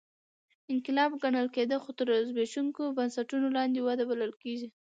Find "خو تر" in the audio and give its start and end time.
1.83-2.07